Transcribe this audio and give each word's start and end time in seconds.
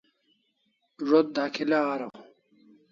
Zo't 1.07 1.29
dakhi'la 1.35 1.79
araw 1.93 2.13